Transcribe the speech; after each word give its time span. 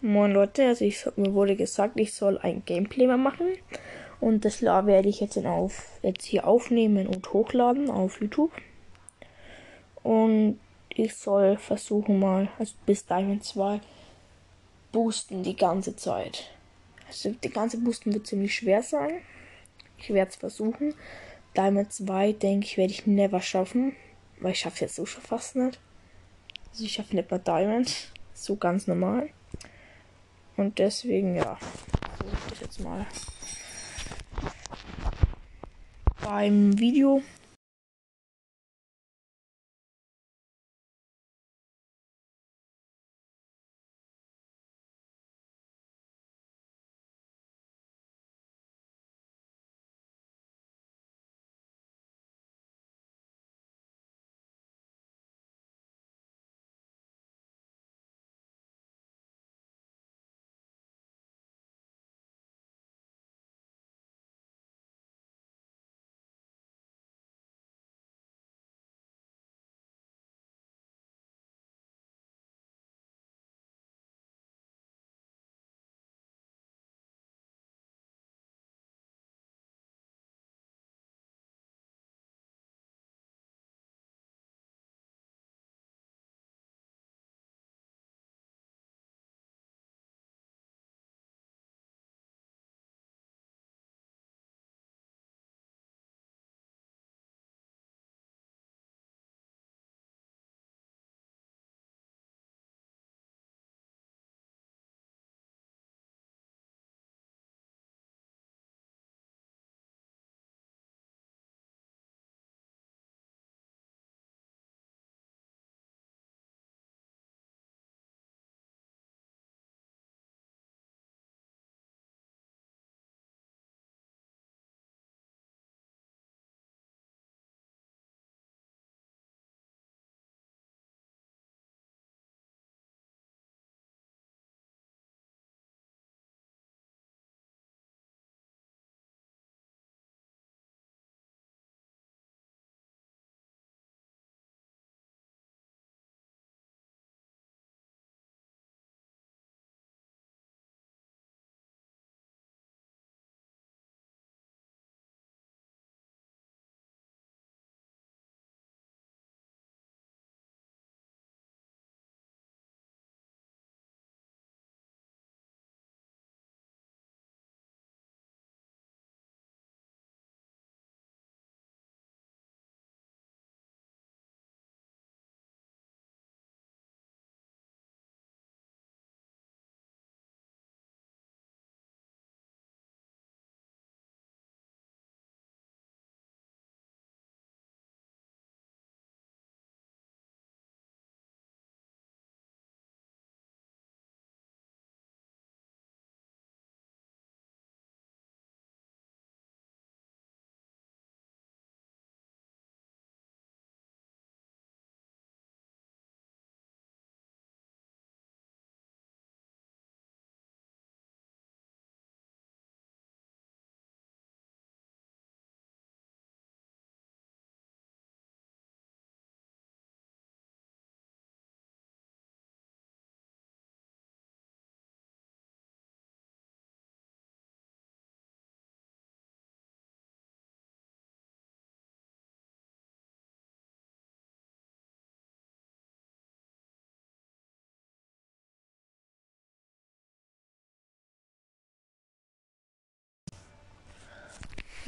Moin 0.00 0.30
Leute, 0.30 0.64
also 0.64 0.84
ich, 0.84 1.04
mir 1.16 1.34
wurde 1.34 1.56
gesagt, 1.56 1.98
ich 1.98 2.14
soll 2.14 2.38
ein 2.38 2.64
Gameplay 2.64 3.08
mal 3.08 3.18
machen. 3.18 3.48
Und 4.20 4.44
das 4.44 4.62
werde 4.62 5.08
ich 5.08 5.18
jetzt, 5.18 5.36
auf, 5.44 5.98
jetzt 6.02 6.24
hier 6.24 6.46
aufnehmen 6.46 7.08
und 7.08 7.32
hochladen 7.32 7.90
auf 7.90 8.20
YouTube. 8.20 8.52
Und 10.04 10.60
ich 10.88 11.16
soll 11.16 11.56
versuchen 11.56 12.20
mal, 12.20 12.48
also 12.60 12.74
bis 12.86 13.06
Diamond 13.06 13.42
2, 13.42 13.80
boosten 14.92 15.42
die 15.42 15.56
ganze 15.56 15.96
Zeit. 15.96 16.48
Also 17.08 17.30
die 17.30 17.50
ganze 17.50 17.78
Boosten 17.78 18.14
wird 18.14 18.28
ziemlich 18.28 18.54
schwer 18.54 18.84
sein. 18.84 19.14
Ich 19.96 20.10
werde 20.10 20.30
es 20.30 20.36
versuchen. 20.36 20.94
Diamond 21.56 21.92
2, 21.92 22.34
denke 22.34 22.66
ich, 22.66 22.76
werde 22.76 22.92
ich 22.92 23.08
never 23.08 23.40
schaffen. 23.40 23.96
Weil 24.38 24.52
ich 24.52 24.60
schaffe 24.60 24.84
jetzt 24.84 24.94
so 24.94 25.06
schon 25.06 25.24
fast 25.24 25.56
nicht. 25.56 25.80
Also 26.70 26.84
ich 26.84 26.92
schaffe 26.92 27.16
nicht 27.16 27.28
mal 27.28 27.38
Diamond. 27.38 28.12
So 28.32 28.54
ganz 28.54 28.86
normal. 28.86 29.30
Und 30.58 30.76
deswegen, 30.80 31.36
ja, 31.36 31.56
versuche 32.16 32.52
ich 32.52 32.60
jetzt 32.60 32.80
mal 32.80 33.06
beim 36.20 36.76
Video 36.76 37.22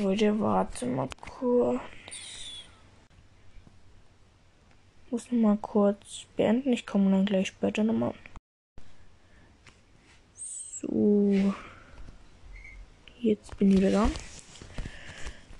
Leute, 0.00 0.40
warte 0.40 0.86
mal 0.86 1.10
kurz. 1.20 1.80
Muss 5.10 5.30
mal 5.30 5.58
kurz 5.58 6.24
beenden. 6.36 6.72
Ich 6.72 6.86
komme 6.86 7.10
dann 7.10 7.26
gleich 7.26 7.48
später 7.48 7.84
nochmal. 7.84 8.14
So. 10.32 11.52
Jetzt 13.18 13.58
bin 13.58 13.72
ich 13.72 13.76
wieder 13.76 13.90
da. 13.90 14.10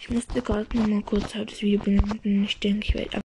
Ich 0.00 0.10
musste 0.10 0.42
gerade 0.42 0.66
noch 0.76 0.86
mal 0.86 1.02
kurz 1.02 1.34
halt 1.34 1.50
das 1.50 1.62
Video 1.62 1.82
beenden. 1.82 2.44
Ich 2.44 2.58
denke, 2.58 2.88
ich 2.88 2.94
werde 2.94 3.25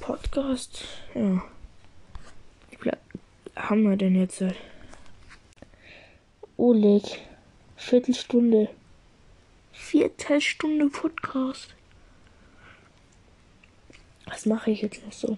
Podcast, 0.00 0.82
ja. 1.14 1.44
Wie 2.70 2.76
viel 2.76 2.92
haben 3.54 3.82
wir 3.82 3.98
denn 3.98 4.14
jetzt? 4.14 4.42
Oleg, 6.56 7.02
Viertelstunde. 7.76 8.70
Viertelstunde 9.72 10.88
Podcast. 10.88 11.74
Was 14.24 14.46
mache 14.46 14.70
ich 14.70 14.80
jetzt 14.80 15.04
noch 15.04 15.12
so? 15.12 15.36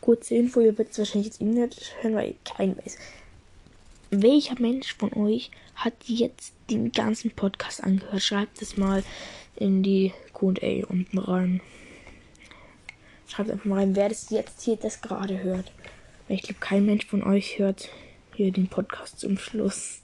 Kurze 0.00 0.36
Info, 0.36 0.60
ihr 0.60 0.78
werdet 0.78 0.92
es 0.92 0.98
wahrscheinlich 1.00 1.26
jetzt 1.26 1.42
nicht 1.42 1.96
hören, 2.00 2.14
weil 2.14 2.34
kein 2.44 2.78
weiß. 2.78 2.96
Welcher 4.08 4.58
Mensch 4.58 4.94
von 4.94 5.12
euch 5.12 5.50
hat 5.74 5.92
jetzt 6.06 6.54
den 6.70 6.92
ganzen 6.92 7.30
Podcast 7.30 7.84
angehört? 7.84 8.22
Schreibt 8.22 8.62
es 8.62 8.78
mal 8.78 9.04
in 9.56 9.82
die 9.82 10.14
QA 10.32 10.86
unten 10.88 11.18
rein. 11.18 11.60
Schreibt 13.28 13.50
einfach 13.50 13.66
mal 13.66 13.80
rein, 13.80 13.94
wer 13.94 14.08
das 14.08 14.30
jetzt 14.30 14.62
hier 14.62 14.76
das 14.76 15.00
gerade 15.02 15.42
hört. 15.42 15.70
Ich 16.28 16.42
glaube, 16.42 16.60
kein 16.60 16.86
Mensch 16.86 17.06
von 17.06 17.22
euch 17.22 17.58
hört 17.58 17.90
hier 18.34 18.50
den 18.50 18.68
Podcast 18.68 19.20
zum 19.20 19.38
Schluss. 19.38 20.00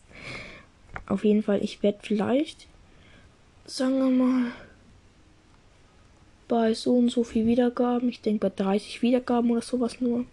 Auf 1.07 1.25
jeden 1.25 1.43
Fall, 1.43 1.63
ich 1.63 1.83
werde 1.83 1.99
vielleicht, 2.03 2.67
sagen 3.67 3.99
wir 3.99 4.11
mal, 4.11 4.53
bei 6.49 6.75
so 6.75 6.97
und 6.99 7.11
so 7.11 7.25
viel 7.25 7.47
Wiedergaben, 7.47 8.09
ich 8.09 8.21
denke 8.21 8.49
bei 8.49 8.63
30 8.63 9.03
Wiedergaben 9.03 9.51
oder 9.51 9.63
sowas 9.63 10.01
nur, 10.01 10.25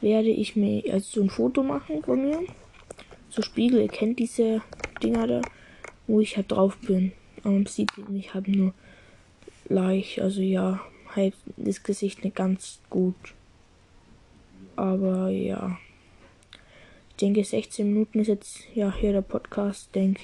werde 0.00 0.28
ich 0.28 0.56
mir 0.56 0.82
also 0.92 1.20
so 1.20 1.22
ein 1.22 1.30
Foto 1.30 1.62
machen 1.62 2.02
von 2.02 2.22
mir. 2.22 2.40
So 3.30 3.42
Spiegel, 3.42 3.80
ihr 3.80 3.88
kennt 3.88 4.18
diese 4.18 4.62
Dinger 5.02 5.26
da, 5.26 5.42
wo 6.06 6.20
ich 6.20 6.36
halt 6.36 6.52
drauf 6.52 6.76
bin. 6.78 7.12
Aber 7.40 7.50
man 7.50 7.66
sieht 7.66 7.90
mich 8.08 8.32
halt 8.32 8.48
nur 8.48 8.72
leicht, 9.68 10.20
also 10.20 10.40
ja, 10.40 10.80
halt 11.14 11.34
das 11.56 11.82
Gesicht 11.82 12.24
nicht 12.24 12.36
ganz 12.36 12.80
gut. 12.90 13.34
Aber 14.76 15.28
ja. 15.28 15.78
Ich 17.10 17.16
denke 17.16 17.42
16 17.42 17.86
Minuten 17.86 18.20
ist 18.20 18.28
jetzt 18.28 18.60
ja 18.74 18.92
hier 18.94 19.12
der 19.12 19.22
Podcast. 19.22 19.86
Ich 19.86 19.92
denke, 19.92 20.22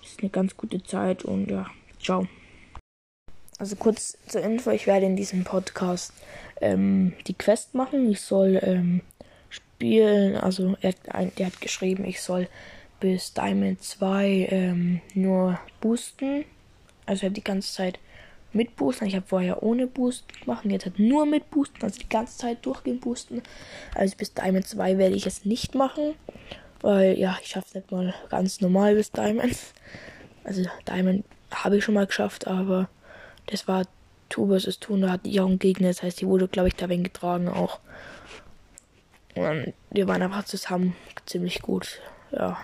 das 0.00 0.12
ist 0.12 0.20
eine 0.20 0.30
ganz 0.30 0.56
gute 0.56 0.82
Zeit 0.82 1.24
und 1.24 1.50
ja, 1.50 1.66
ciao. 2.00 2.26
Also 3.58 3.76
kurz 3.76 4.18
zur 4.26 4.40
Info, 4.42 4.70
ich 4.70 4.86
werde 4.86 5.06
in 5.06 5.14
diesem 5.14 5.44
Podcast 5.44 6.12
ähm, 6.60 7.12
die 7.26 7.34
Quest 7.34 7.74
machen. 7.74 8.10
Ich 8.10 8.20
soll 8.20 8.58
ähm, 8.62 9.02
spielen, 9.50 10.36
also 10.36 10.76
er, 10.80 10.94
der 11.38 11.46
hat 11.46 11.60
geschrieben, 11.60 12.04
ich 12.04 12.22
soll 12.22 12.48
bis 12.98 13.34
Diamond 13.34 13.82
2 13.82 14.48
ähm, 14.50 15.00
nur 15.14 15.60
boosten. 15.80 16.44
Also 17.04 17.28
die 17.28 17.44
ganze 17.44 17.72
Zeit 17.72 17.98
mit 18.52 18.76
Boosten. 18.76 19.06
Ich 19.06 19.16
habe 19.16 19.26
vorher 19.26 19.62
ohne 19.62 19.86
Boost 19.86 20.28
gemacht. 20.40 20.64
Jetzt 20.64 20.86
hat 20.86 20.98
nur 20.98 21.26
mit 21.26 21.50
Boosten, 21.50 21.82
also 21.82 21.98
die 21.98 22.08
ganze 22.08 22.38
Zeit 22.38 22.64
durchgehend 22.64 23.00
boosten. 23.00 23.42
Also 23.94 24.16
bis 24.16 24.34
Diamond 24.34 24.66
2 24.66 24.98
werde 24.98 25.14
ich 25.14 25.26
es 25.26 25.44
nicht 25.44 25.74
machen. 25.74 26.14
Weil 26.80 27.18
ja, 27.18 27.36
ich 27.40 27.48
schaffe 27.48 27.78
nicht 27.78 27.90
mal 27.90 28.14
ganz 28.28 28.60
normal 28.60 28.94
bis 28.94 29.12
Diamond. 29.12 29.56
Also 30.44 30.64
Diamond 30.88 31.24
habe 31.52 31.78
ich 31.78 31.84
schon 31.84 31.94
mal 31.94 32.06
geschafft, 32.06 32.46
aber 32.46 32.88
das 33.46 33.68
war 33.68 33.84
Tu 34.28 34.46
vs. 34.58 34.80
Tun, 34.80 35.02
da 35.02 35.10
hatte 35.10 35.28
ich 35.28 35.40
auch 35.40 35.46
einen 35.46 35.58
Gegner. 35.58 35.88
Das 35.88 36.02
heißt, 36.02 36.20
die 36.20 36.26
wurde, 36.26 36.48
glaube 36.48 36.68
ich, 36.68 36.74
da 36.74 36.86
getragen 36.86 37.48
auch. 37.48 37.80
Und 39.34 39.72
wir 39.90 40.08
waren 40.08 40.22
einfach 40.22 40.44
zusammen 40.44 40.96
ziemlich 41.26 41.62
gut. 41.62 42.00
Ja. 42.32 42.58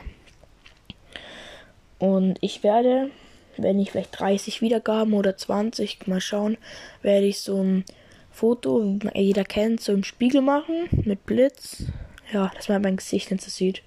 Und 1.98 2.38
ich 2.40 2.62
werde 2.62 3.10
wenn 3.58 3.78
ich 3.78 3.90
vielleicht 3.90 4.18
30 4.18 4.62
Wiedergaben 4.62 5.14
oder 5.14 5.36
20, 5.36 6.06
mal 6.06 6.20
schauen, 6.20 6.56
werde 7.02 7.26
ich 7.26 7.40
so 7.40 7.62
ein 7.62 7.84
Foto, 8.30 8.98
wie 9.00 9.20
jeder 9.20 9.44
kennt, 9.44 9.80
so 9.80 9.92
im 9.92 10.04
Spiegel 10.04 10.42
machen 10.42 10.88
mit 10.90 11.26
Blitz. 11.26 11.84
Ja, 12.32 12.50
dass 12.54 12.68
man 12.68 12.82
mein 12.82 12.96
Gesicht 12.96 13.30
nicht 13.30 13.42
so 13.42 13.50
sieht. 13.50 13.82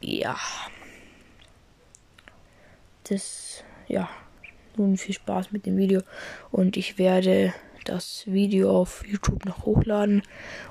Ja. 0.00 0.36
Das, 3.04 3.64
ja. 3.88 4.08
Nun 4.76 4.96
viel 4.96 5.14
Spaß 5.14 5.52
mit 5.52 5.66
dem 5.66 5.76
Video. 5.76 6.02
Und 6.50 6.76
ich 6.76 6.98
werde 6.98 7.54
das 7.84 8.24
Video 8.26 8.76
auf 8.76 9.06
YouTube 9.06 9.44
noch 9.44 9.64
hochladen 9.64 10.22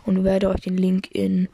und 0.05 0.23
werde 0.23 0.49
euch 0.49 0.61
den 0.61 0.77
Link 0.77 1.09
in 1.13 1.47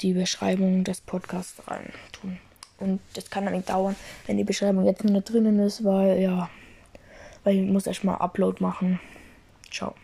die 0.00 0.12
Beschreibung 0.12 0.84
des 0.84 1.00
Podcasts 1.00 1.66
rein 1.68 1.92
tun. 2.12 2.38
Und 2.80 3.00
das 3.14 3.28
kann 3.30 3.44
dann 3.44 3.64
dauern, 3.64 3.96
wenn 4.26 4.36
die 4.36 4.44
Beschreibung 4.44 4.84
jetzt 4.84 5.04
noch 5.04 5.22
drinnen 5.22 5.58
ist, 5.58 5.84
weil 5.84 6.20
ja, 6.20 6.48
weil 7.44 7.56
ich 7.56 7.70
muss 7.70 7.86
erstmal 7.86 8.16
Upload 8.16 8.62
machen. 8.62 9.00
Ciao. 9.70 9.94